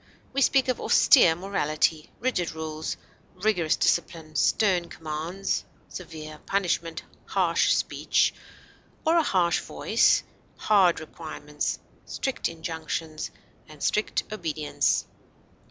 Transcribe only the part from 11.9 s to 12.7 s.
strict